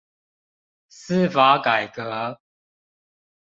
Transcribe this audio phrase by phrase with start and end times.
[0.89, 2.39] 司法改革